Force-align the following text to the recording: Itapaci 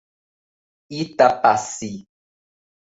Itapaci 1.01 1.91